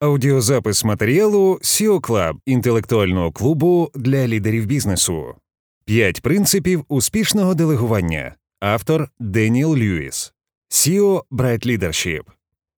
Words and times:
Аудіозапис 0.00 0.84
матеріалу 0.84 1.58
SEO 1.62 2.00
Club 2.00 2.34
інтелектуального 2.46 3.32
клубу 3.32 3.90
для 3.94 4.28
лідерів 4.28 4.66
бізнесу. 4.66 5.34
П'ять 5.84 6.20
принципів 6.22 6.84
успішного 6.88 7.54
делегування. 7.54 8.34
Автор 8.60 9.08
Деніел 9.18 9.76
Льюіс. 9.76 10.32
SEO 10.70 11.22
Bright 11.30 11.66
Leadership. 11.66 12.22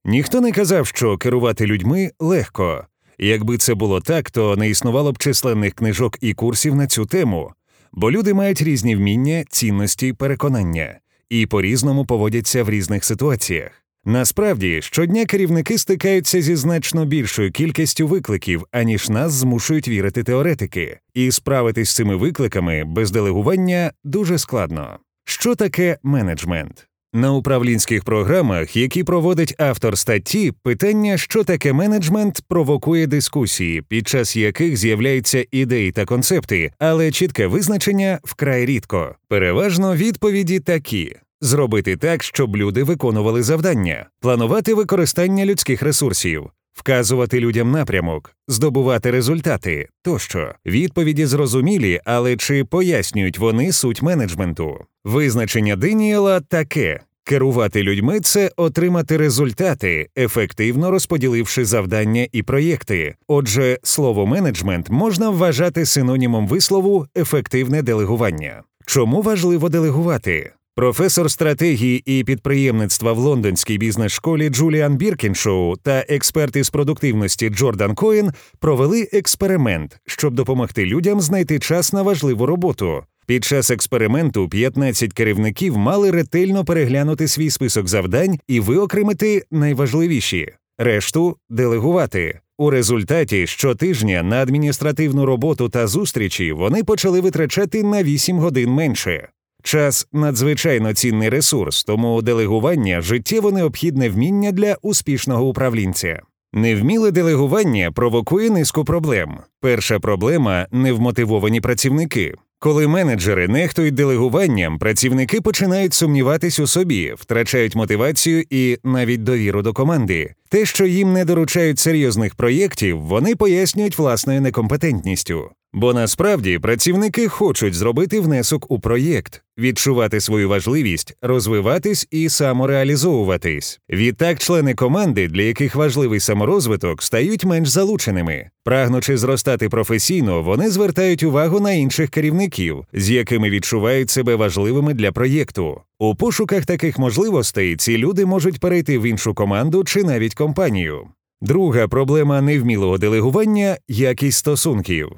Ніхто 0.05 0.41
не 0.41 0.53
казав, 0.53 0.87
що 0.87 1.19
керувати 1.19 1.67
людьми 1.67 2.11
легко. 2.21 2.87
Якби 3.19 3.59
це 3.59 3.75
було 3.75 4.01
так, 4.01 4.31
то 4.31 4.57
не 4.57 4.71
існувало 4.71 5.13
б 5.13 5.19
численних 5.19 5.75
книжок 5.75 6.19
і 6.21 6.35
курсів 6.35 6.75
на 6.75 6.87
цю 6.87 7.07
тему, 7.07 7.53
бо 7.93 8.11
люди 8.11 8.35
мають 8.35 8.63
різні 8.63 8.97
вміння, 8.97 9.45
цінності, 9.49 10.13
переконання 10.13 10.99
і 11.31 11.47
по 11.47 11.63
різному 11.63 12.07
поводяться 12.07 12.65
в 12.65 12.71
різних 12.71 13.05
ситуаціях. 13.05 13.82
Насправді, 14.05 14.83
щодня 14.83 15.27
керівники 15.27 15.79
стикаються 15.79 16.43
зі 16.43 16.57
значно 16.57 17.05
більшою 17.05 17.53
кількістю 17.53 18.07
викликів, 18.07 18.65
аніж 18.73 19.09
нас 19.09 19.33
змушують 19.33 19.89
вірити 19.89 20.23
теоретики, 20.23 20.99
і 21.15 21.33
справитись 21.33 21.91
з 21.91 21.95
цими 21.95 22.17
викликами 22.17 22.85
без 22.85 23.11
делегування 23.11 23.93
дуже 24.05 24.39
складно. 24.39 24.99
Що 25.25 25.55
таке 25.55 25.99
менеджмент? 26.03 26.89
На 27.15 27.33
управлінських 27.33 28.05
програмах, 28.05 28.77
які 28.77 29.05
проводить 29.05 29.55
автор 29.59 29.99
статті, 29.99 30.53
питання, 30.63 31.19
що 31.19 31.45
таке 31.45 31.73
менеджмент, 31.73 32.43
провокує 32.49 33.07
дискусії, 33.07 33.83
під 33.83 34.09
час 34.09 34.37
яких 34.37 34.77
з'являються 34.77 35.45
ідеї 35.51 35.93
та 35.93 36.05
концепти, 36.05 36.73
але 36.79 37.11
чітке 37.11 37.47
визначення 37.47 38.19
вкрай 38.25 38.67
рідко. 38.67 39.15
Переважно 39.29 39.97
відповіді 39.97 40.61
такі: 40.61 41.17
зробити 41.43 41.97
так, 41.97 42.23
щоб 42.23 42.57
люди 42.57 42.83
виконували 42.83 43.43
завдання, 43.43 44.07
планувати 44.21 44.75
використання 44.75 45.47
людських 45.47 45.83
ресурсів. 45.83 46.51
Вказувати 46.73 47.41
людям 47.41 47.71
напрямок, 47.71 48.37
здобувати 48.49 49.11
результати 49.11 49.89
тощо 50.03 50.55
відповіді 50.67 51.27
зрозумілі, 51.27 52.01
але 52.05 52.37
чи 52.37 52.65
пояснюють 52.65 53.39
вони 53.39 53.73
суть 53.73 54.03
менеджменту? 54.03 54.79
Визначення 55.05 55.77
Деніела 55.77 56.41
таке: 56.41 57.01
керувати 57.25 57.83
людьми 57.83 58.21
це 58.21 58.51
отримати 58.57 59.17
результати, 59.17 60.09
ефективно 60.19 60.91
розподіливши 60.91 61.65
завдання 61.65 62.27
і 62.33 62.43
проєкти. 62.43 63.15
Отже, 63.29 63.79
слово 63.83 64.27
менеджмент 64.27 64.91
можна 64.91 65.31
вважати 65.31 65.87
синонімом 65.87 66.49
вислову 66.49 67.07
ефективне 67.17 67.83
делегування. 67.83 68.63
Чому 68.87 69.23
важливо 69.23 69.69
делегувати? 69.69 70.53
Професор 70.75 71.31
стратегії 71.31 72.03
і 72.07 72.25
підприємництва 72.25 73.13
в 73.13 73.19
лондонській 73.19 73.79
бізнес-школі 73.79 74.49
Джуліан 74.49 74.97
Біркіншоу 74.97 75.77
та 75.77 76.05
експерт 76.09 76.57
із 76.57 76.71
продуктивності 76.71 77.49
Джордан 77.49 77.95
Коен 77.95 78.33
провели 78.59 79.09
експеримент, 79.13 80.01
щоб 80.07 80.35
допомогти 80.35 80.87
людям 80.87 81.21
знайти 81.21 81.59
час 81.59 81.93
на 81.93 82.03
важливу 82.03 82.47
роботу. 82.47 83.03
Під 83.27 83.45
час 83.45 83.71
експерименту 83.71 84.49
15 84.49 85.13
керівників 85.13 85.77
мали 85.77 86.11
ретельно 86.11 86.65
переглянути 86.65 87.29
свій 87.29 87.51
список 87.51 87.89
завдань 87.89 88.39
і 88.49 88.61
виокремити 88.61 89.43
найважливіші, 89.51 90.49
решту 90.79 91.37
делегувати. 91.51 92.41
У 92.59 92.71
результаті 92.71 93.47
щотижня 93.47 94.23
на 94.23 94.43
адміністративну 94.43 95.27
роботу 95.27 95.69
та 95.69 95.87
зустрічі 95.87 96.53
вони 96.53 96.85
почали 96.85 97.21
витрачати 97.21 97.83
на 97.83 98.03
8 98.03 98.39
годин 98.39 98.71
менше. 98.71 99.29
Час 99.63 100.09
надзвичайно 100.13 100.95
цінний 100.95 101.29
ресурс, 101.29 101.85
тому 101.85 102.23
делегування 102.23 103.01
життєво 103.01 103.53
необхідне 103.53 104.09
вміння 104.09 104.53
для 104.53 104.77
успішного 104.83 105.49
управлінця. 105.49 106.23
Невміле 106.53 107.11
делегування 107.11 107.93
провокує 107.93 108.51
низку 108.51 108.85
проблем. 108.85 109.39
Перша 109.61 110.01
проблема 110.01 110.67
невмотивовані 110.73 111.61
працівники. 111.61 112.35
Коли 112.59 112.89
менеджери 112.89 113.49
нехтують 113.49 113.95
делегуванням, 113.95 114.79
працівники 114.79 115.41
починають 115.41 115.95
сумніватись 115.95 116.59
у 116.59 116.67
собі, 116.67 117.15
втрачають 117.17 117.75
мотивацію 117.75 118.45
і 118.51 118.79
навіть 118.85 119.23
довіру 119.23 119.63
до 119.63 119.73
команди. 119.73 120.35
Те, 120.49 120.67
що 120.67 120.87
їм 120.87 121.13
не 121.13 121.25
доручають 121.25 121.79
серйозних 121.79 122.35
проєктів, 122.35 123.01
вони 123.01 123.37
пояснюють 123.37 123.99
власною 123.99 124.41
некомпетентністю. 124.41 125.51
Бо 125.75 125.95
насправді 125.95 126.59
працівники 126.59 127.29
хочуть 127.29 127.75
зробити 127.75 128.21
внесок 128.21 128.71
у 128.71 128.81
проєкт, 128.81 129.43
відчувати 129.59 130.21
свою 130.21 130.49
важливість, 130.49 131.17
розвиватись 131.23 132.09
і 132.11 132.29
самореалізовуватись. 132.29 133.81
Відтак, 133.91 134.39
члени 134.39 134.75
команди, 134.75 135.29
для 135.29 135.43
яких 135.43 135.75
важливий 135.75 136.21
саморозвиток, 136.21 137.03
стають 137.03 137.45
менш 137.45 137.69
залученими. 137.69 138.51
Прагнучи 138.65 139.17
зростати 139.17 139.69
професійно, 139.69 140.43
вони 140.43 140.71
звертають 140.71 141.23
увагу 141.23 141.61
на 141.61 141.73
інших 141.73 142.11
керівників, 142.11 142.85
з 142.93 143.11
якими 143.11 143.51
відчувають 143.51 144.11
себе 144.11 144.35
важливими 144.35 144.95
для 144.95 145.13
проєкту. 145.13 145.81
У 145.99 146.15
пошуках 146.15 146.67
таких 146.67 146.99
можливостей 146.99 147.77
ці 147.77 147.99
люди 147.99 148.27
можуть 148.27 148.61
перейти 148.61 148.99
в 148.99 149.03
іншу 149.03 149.35
команду 149.35 149.85
чи 149.85 150.05
навіть 150.05 150.35
компанію. 150.35 151.09
Друга 151.41 151.89
проблема 151.89 152.41
невмілого 152.41 152.99
делегування 152.99 153.77
якість 153.89 154.39
стосунків. 154.39 155.13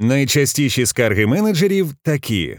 Найчастіші 0.00 0.86
скарги 0.86 1.26
менеджерів 1.26 1.94
такі: 2.02 2.56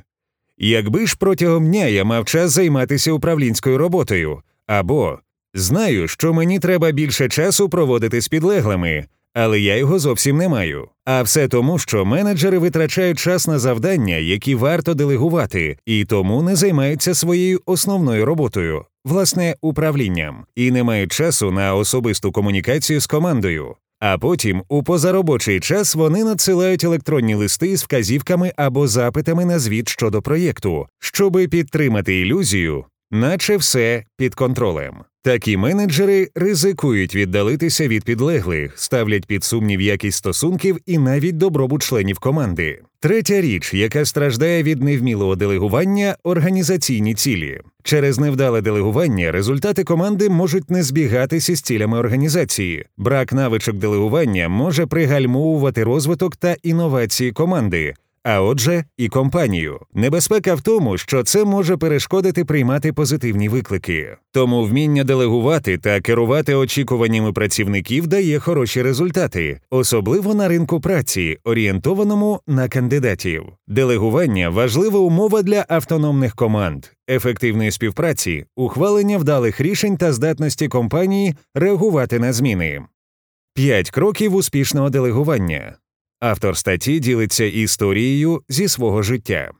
якби 0.57 1.07
ж 1.07 1.15
протягом 1.19 1.67
дня 1.67 1.85
я 1.85 2.03
мав 2.03 2.25
час 2.25 2.51
займатися 2.51 3.11
управлінською 3.11 3.77
роботою, 3.77 4.41
або 4.67 5.19
знаю, 5.53 6.07
що 6.07 6.33
мені 6.33 6.59
треба 6.59 6.91
більше 6.91 7.29
часу 7.29 7.69
проводити 7.69 8.21
з 8.21 8.27
підлеглими, 8.27 9.05
але 9.33 9.59
я 9.59 9.77
його 9.77 9.99
зовсім 9.99 10.37
не 10.37 10.49
маю. 10.49 10.87
А 11.05 11.21
все 11.21 11.47
тому, 11.47 11.79
що 11.79 12.05
менеджери 12.05 12.57
витрачають 12.57 13.19
час 13.19 13.47
на 13.47 13.59
завдання, 13.59 14.15
які 14.15 14.55
варто 14.55 14.93
делегувати, 14.93 15.77
і 15.85 16.05
тому 16.05 16.41
не 16.41 16.55
займаються 16.55 17.15
своєю 17.15 17.61
основною 17.65 18.25
роботою, 18.25 18.85
власне, 19.05 19.55
управлінням, 19.61 20.45
і 20.55 20.71
не 20.71 20.83
мають 20.83 21.11
часу 21.11 21.51
на 21.51 21.75
особисту 21.75 22.31
комунікацію 22.31 22.99
з 22.99 23.07
командою. 23.07 23.75
А 24.05 24.17
потім 24.17 24.63
у 24.69 24.83
позаробочий 24.83 25.59
час 25.59 25.95
вони 25.95 26.23
надсилають 26.23 26.83
електронні 26.83 27.35
листи 27.35 27.77
з 27.77 27.83
вказівками 27.83 28.53
або 28.55 28.87
запитами 28.87 29.45
на 29.45 29.59
звіт 29.59 29.89
щодо 29.89 30.21
проєкту, 30.21 30.87
щоби 30.99 31.47
підтримати 31.47 32.19
ілюзію, 32.19 32.85
наче 33.13 33.57
все 33.57 34.03
під 34.17 34.35
контролем. 34.35 34.93
Такі 35.25 35.57
менеджери 35.57 36.29
ризикують 36.35 37.15
віддалитися 37.15 37.87
від 37.87 38.03
підлеглих, 38.03 38.79
ставлять 38.79 39.25
під 39.25 39.43
сумнів 39.43 39.81
якість 39.81 40.17
стосунків 40.17 40.77
і 40.85 40.97
навіть 40.97 41.37
добробут 41.37 41.83
членів 41.83 42.19
команди. 42.19 42.81
Третя 42.99 43.41
річ, 43.41 43.73
яка 43.73 44.05
страждає 44.05 44.63
від 44.63 44.83
невмілого 44.83 45.35
делегування 45.35 46.15
організаційні 46.23 47.13
цілі. 47.13 47.61
Через 47.83 48.19
невдале 48.19 48.61
делегування 48.61 49.31
результати 49.31 49.83
команди 49.83 50.29
можуть 50.29 50.69
не 50.69 50.83
збігатися 50.83 51.55
з 51.55 51.61
цілями 51.61 51.97
організації. 51.97 52.85
Брак 52.97 53.33
навичок 53.33 53.75
делегування 53.75 54.49
може 54.49 54.85
пригальмовувати 54.85 55.83
розвиток 55.83 56.35
та 56.35 56.55
інновації 56.63 57.31
команди, 57.31 57.93
а 58.23 58.41
отже, 58.41 58.83
і 58.97 59.07
компанію. 59.07 59.79
Небезпека 59.93 60.55
в 60.55 60.61
тому, 60.61 60.97
що 60.97 61.23
це 61.23 61.45
може 61.45 61.77
перешкодити 61.77 62.45
приймати 62.45 62.93
позитивні 62.93 63.49
виклики. 63.49 64.17
Тому 64.31 64.63
вміння 64.63 65.03
делегувати 65.03 65.77
та 65.77 66.01
керувати 66.01 66.55
очікуваннями 66.55 67.33
працівників 67.33 68.07
дає 68.07 68.39
хороші 68.39 68.81
результати, 68.81 69.59
особливо 69.69 70.33
на 70.33 70.47
ринку 70.47 70.79
праці, 70.79 71.37
орієнтованому 71.43 72.39
на 72.47 72.67
кандидатів. 72.67 73.43
Делегування 73.67 74.49
важлива 74.49 74.99
умова 74.99 75.41
для 75.41 75.65
автономних 75.69 76.35
команд, 76.35 76.85
ефективної 77.09 77.71
співпраці, 77.71 78.45
ухвалення 78.55 79.17
вдалих 79.17 79.61
рішень 79.61 79.97
та 79.97 80.13
здатності 80.13 80.67
компанії 80.67 81.35
реагувати 81.55 82.19
на 82.19 82.33
зміни. 82.33 82.81
П'ять 83.55 83.91
кроків 83.91 84.35
успішного 84.35 84.89
делегування. 84.89 85.75
Автор 86.25 86.57
статті 86.57 86.99
ділиться 86.99 87.43
історією 87.43 88.41
зі 88.49 88.67
свого 88.67 89.01
життя. 89.01 89.51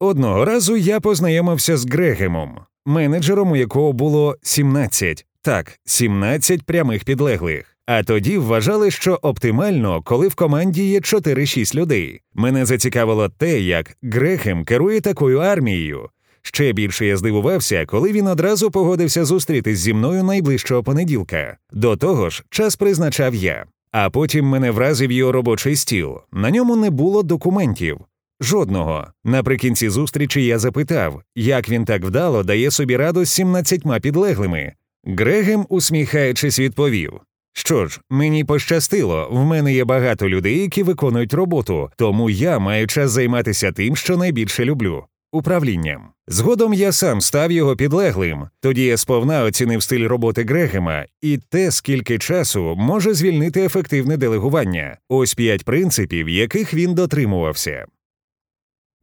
Одного 0.00 0.44
разу 0.44 0.76
я 0.76 1.00
познайомився 1.00 1.76
з 1.76 1.86
Грегемом, 1.86 2.58
менеджером, 2.86 3.52
у 3.52 3.56
якого 3.56 3.92
було 3.92 4.36
17, 4.42 5.26
так, 5.42 5.78
17 5.84 6.62
прямих 6.62 7.04
підлеглих. 7.04 7.76
А 7.86 8.02
тоді 8.02 8.38
вважали, 8.38 8.90
що 8.90 9.18
оптимально, 9.22 10.02
коли 10.02 10.28
в 10.28 10.34
команді 10.34 10.88
є 10.88 10.98
4-6 10.98 11.74
людей. 11.74 12.20
Мене 12.34 12.66
зацікавило 12.66 13.28
те, 13.28 13.60
як 13.60 13.96
Грехем 14.02 14.64
керує 14.64 15.00
такою 15.00 15.38
армією. 15.38 16.08
Ще 16.42 16.72
більше 16.72 17.06
я 17.06 17.16
здивувався, 17.16 17.86
коли 17.86 18.12
він 18.12 18.26
одразу 18.26 18.70
погодився 18.70 19.24
зустрітись 19.24 19.78
зі 19.78 19.94
мною 19.94 20.24
найближчого 20.24 20.82
понеділка. 20.82 21.56
До 21.72 21.96
того 21.96 22.30
ж, 22.30 22.44
час 22.50 22.76
призначав 22.76 23.34
я. 23.34 23.66
А 23.98 24.10
потім 24.10 24.46
мене 24.46 24.70
вразив 24.70 25.12
його 25.12 25.32
робочий 25.32 25.76
стіл. 25.76 26.18
На 26.32 26.50
ньому 26.50 26.76
не 26.76 26.90
було 26.90 27.22
документів. 27.22 27.98
Жодного. 28.40 29.06
Наприкінці 29.24 29.88
зустрічі 29.88 30.44
я 30.44 30.58
запитав, 30.58 31.22
як 31.36 31.68
він 31.68 31.84
так 31.84 32.04
вдало 32.04 32.42
дає 32.42 32.70
собі 32.70 32.96
раду 32.96 33.24
з 33.24 33.30
17 33.30 34.00
підлеглими. 34.02 34.72
Грегем, 35.04 35.66
усміхаючись, 35.68 36.58
відповів: 36.58 37.12
Що 37.52 37.86
ж, 37.86 38.00
мені 38.10 38.44
пощастило, 38.44 39.28
в 39.30 39.44
мене 39.44 39.74
є 39.74 39.84
багато 39.84 40.28
людей, 40.28 40.58
які 40.58 40.82
виконують 40.82 41.34
роботу, 41.34 41.90
тому 41.96 42.30
я 42.30 42.58
маю 42.58 42.86
час 42.86 43.10
займатися 43.10 43.72
тим, 43.72 43.96
що 43.96 44.16
найбільше 44.16 44.64
люблю 44.64 45.04
управлінням. 45.36 46.08
Згодом 46.28 46.74
я 46.74 46.92
сам 46.92 47.20
став 47.20 47.52
його 47.52 47.76
підлеглим. 47.76 48.48
Тоді 48.60 48.84
я 48.84 48.96
сповна 48.96 49.42
оцінив 49.42 49.82
стиль 49.82 50.08
роботи 50.08 50.44
Грегема 50.44 51.04
і 51.20 51.38
те, 51.38 51.70
скільки 51.70 52.18
часу 52.18 52.74
може 52.78 53.14
звільнити 53.14 53.64
ефективне 53.64 54.16
делегування. 54.16 54.98
Ось 55.08 55.34
п'ять 55.34 55.64
принципів, 55.64 56.28
яких 56.28 56.74
він 56.74 56.94
дотримувався. 56.94 57.86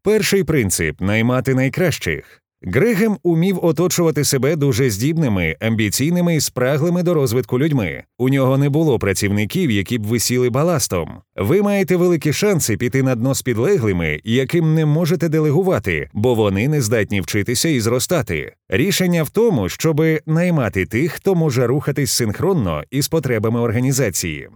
Перший 0.03 0.44
принцип 0.44 1.01
наймати 1.01 1.56
найкращих. 1.56 2.43
Грегем 2.65 3.18
умів 3.24 3.65
оточувати 3.65 4.24
себе 4.24 4.56
дуже 4.56 4.89
здібними, 4.89 5.56
амбіційними 5.60 6.36
і 6.36 6.42
спраглими 6.42 7.04
до 7.04 7.13
розвитку 7.13 7.60
людьми. 7.60 8.04
У 8.18 8.30
нього 8.30 8.57
не 8.57 8.69
було 8.69 9.00
працівників, 9.00 9.71
які 9.71 9.98
б 9.98 10.04
висіли 10.04 10.50
баластом. 10.50 11.10
Ви 11.36 11.62
маєте 11.62 11.95
великі 11.95 12.33
шанси 12.33 12.77
піти 12.77 13.04
на 13.04 13.15
дно 13.15 13.36
з 13.36 13.42
підлеглими, 13.42 14.21
яким 14.24 14.74
не 14.74 14.86
можете 14.86 15.30
делегувати, 15.30 16.10
бо 16.13 16.33
вони 16.33 16.68
не 16.68 16.81
здатні 16.81 17.21
вчитися 17.21 17.69
і 17.69 17.80
зростати. 17.80 18.54
Рішення 18.69 19.24
в 19.24 19.30
тому, 19.30 19.69
щоб 19.69 20.01
наймати 20.25 20.86
тих, 20.86 21.12
хто 21.12 21.36
може 21.36 21.68
рухатись 21.68 22.12
синхронно 22.12 22.83
із 22.92 23.07
потребами 23.07 23.59
організації. 23.59 24.50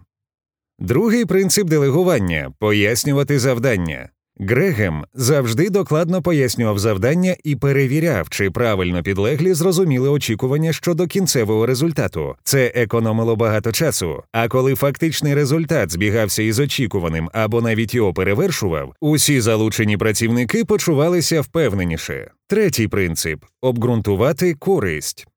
Другий 0.80 1.26
принцип 1.26 1.68
делегування 1.68 2.52
пояснювати 2.60 3.40
завдання. 3.40 4.10
Грегем 4.40 5.06
завжди 5.14 5.70
докладно 5.70 6.22
пояснював 6.22 6.80
завдання 6.80 7.36
і 7.44 7.56
перевіряв, 7.56 8.30
чи 8.30 8.52
правильно 8.52 9.04
підлеглі 9.04 9.54
зрозуміли 9.54 10.10
очікування 10.10 10.74
щодо 10.74 11.08
кінцевого 11.08 11.66
результату. 11.66 12.36
Це 12.44 12.72
економило 12.76 13.36
багато 13.36 13.72
часу. 13.72 14.24
А 14.32 14.48
коли 14.48 14.76
фактичний 14.76 15.34
результат 15.34 15.92
збігався 15.92 16.44
із 16.44 16.60
очікуваним 16.60 17.30
або 17.34 17.62
навіть 17.62 17.94
його 17.94 18.14
перевершував, 18.14 18.94
усі 19.02 19.42
залучені 19.42 19.98
працівники 19.98 20.66
почувалися 20.66 21.42
впевненіше. 21.42 22.32
Третій 22.48 22.88
принцип 22.88 23.44
обґрунтувати 23.62 24.54
користь. 24.54 25.28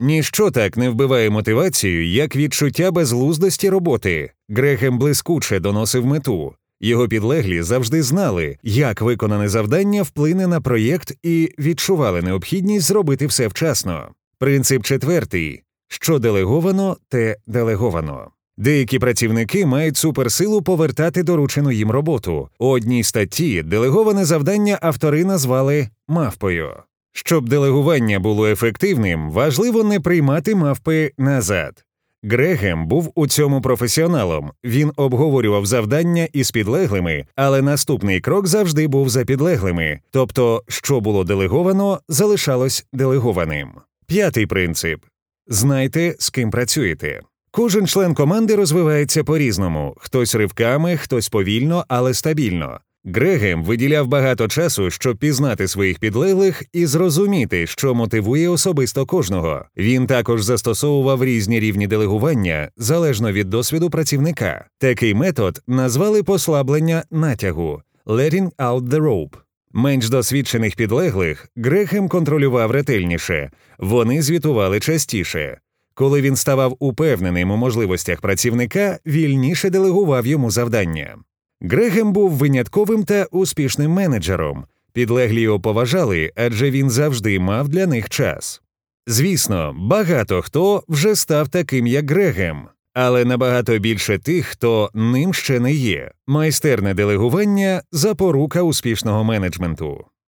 Ніщо 0.00 0.50
так 0.50 0.76
не 0.76 0.90
вбиває 0.90 1.30
мотивацію, 1.30 2.08
як 2.08 2.36
відчуття 2.36 2.90
безглуздості 2.90 3.70
роботи. 3.70 4.30
Грегем 4.48 4.98
блискуче 4.98 5.60
доносив 5.60 6.06
мету. 6.06 6.54
Його 6.80 7.08
підлеглі 7.08 7.62
завжди 7.62 8.02
знали, 8.02 8.56
як 8.62 9.00
виконане 9.00 9.48
завдання 9.48 10.02
вплине 10.02 10.46
на 10.46 10.60
проєкт 10.60 11.16
і 11.22 11.50
відчували 11.58 12.22
необхідність 12.22 12.86
зробити 12.86 13.26
все 13.26 13.48
вчасно. 13.48 14.08
Принцип 14.38 14.82
четвертий 14.82 15.62
що 15.88 16.18
делеговано, 16.18 16.96
те 17.08 17.36
делеговано. 17.46 18.30
Деякі 18.56 18.98
працівники 18.98 19.66
мають 19.66 19.96
суперсилу 19.96 20.62
повертати 20.62 21.22
доручену 21.22 21.70
їм 21.70 21.90
роботу. 21.90 22.48
У 22.58 22.66
одній 22.66 23.04
статті 23.04 23.62
делеговане 23.62 24.24
завдання 24.24 24.78
автори 24.82 25.24
назвали 25.24 25.88
мавпою. 26.08 26.72
Щоб 27.12 27.48
делегування 27.48 28.18
було 28.18 28.46
ефективним, 28.46 29.30
важливо 29.30 29.84
не 29.84 30.00
приймати 30.00 30.54
мавпи 30.54 31.12
назад. 31.18 31.84
Грегем 32.22 32.86
був 32.86 33.12
у 33.14 33.26
цьому 33.26 33.60
професіоналом. 33.60 34.52
Він 34.64 34.92
обговорював 34.96 35.66
завдання 35.66 36.28
із 36.32 36.50
підлеглими, 36.50 37.26
але 37.36 37.62
наступний 37.62 38.20
крок 38.20 38.46
завжди 38.46 38.86
був 38.86 39.08
за 39.08 39.24
підлеглими. 39.24 40.00
Тобто, 40.10 40.62
що 40.68 41.00
було 41.00 41.24
делеговано, 41.24 42.00
залишалось 42.08 42.86
делегованим. 42.92 43.68
П'ятий 44.06 44.46
принцип 44.46 45.00
знайте, 45.48 46.14
з 46.18 46.30
ким 46.30 46.50
працюєте. 46.50 47.20
Кожен 47.50 47.86
член 47.86 48.14
команди 48.14 48.54
розвивається 48.54 49.24
по 49.24 49.38
різному: 49.38 49.94
хтось 49.98 50.34
ривками, 50.34 50.96
хтось 50.96 51.28
повільно, 51.28 51.84
але 51.88 52.14
стабільно. 52.14 52.80
Грегем 53.14 53.64
виділяв 53.64 54.06
багато 54.06 54.48
часу, 54.48 54.90
щоб 54.90 55.16
пізнати 55.16 55.68
своїх 55.68 55.98
підлеглих 55.98 56.62
і 56.72 56.86
зрозуміти, 56.86 57.66
що 57.66 57.94
мотивує 57.94 58.48
особисто 58.48 59.06
кожного. 59.06 59.64
Він 59.76 60.06
також 60.06 60.42
застосовував 60.42 61.24
різні 61.24 61.60
рівні 61.60 61.86
делегування 61.86 62.68
залежно 62.76 63.32
від 63.32 63.50
досвіду 63.50 63.90
працівника. 63.90 64.64
Такий 64.78 65.14
метод 65.14 65.62
назвали 65.66 66.22
послаблення 66.22 67.04
натягу 67.10 67.82
letting 68.06 68.50
out 68.58 68.88
the 68.88 69.00
rope. 69.00 69.34
Менш 69.72 70.08
досвідчених 70.08 70.76
підлеглих 70.76 71.48
Грегем 71.56 72.08
контролював 72.08 72.70
ретельніше, 72.70 73.50
вони 73.78 74.22
звітували 74.22 74.80
частіше. 74.80 75.58
Коли 75.94 76.20
він 76.20 76.36
ставав 76.36 76.76
упевненим 76.78 77.50
у 77.50 77.56
можливостях 77.56 78.20
працівника, 78.20 78.98
вільніше 79.06 79.70
делегував 79.70 80.26
йому 80.26 80.50
завдання. 80.50 81.16
Грегем 81.60 82.12
був 82.12 82.30
винятковим 82.30 83.04
та 83.04 83.24
успішним 83.24 83.90
менеджером. 83.90 84.64
Підлеглі 84.92 85.40
його 85.40 85.60
поважали, 85.60 86.32
адже 86.36 86.70
він 86.70 86.90
завжди 86.90 87.38
мав 87.38 87.68
для 87.68 87.86
них 87.86 88.08
час. 88.08 88.62
Звісно, 89.06 89.74
багато 89.78 90.42
хто 90.42 90.84
вже 90.88 91.16
став 91.16 91.48
таким, 91.48 91.86
як 91.86 92.10
Грегем, 92.10 92.68
але 92.94 93.24
набагато 93.24 93.78
більше 93.78 94.18
тих, 94.18 94.46
хто 94.46 94.90
ним 94.94 95.34
ще 95.34 95.60
не 95.60 95.72
є. 95.72 96.10
Майстерне 96.26 96.94
делегування 96.94 97.82
запорука 97.92 98.62
успішного 98.62 99.24
менеджменту. 99.24 100.04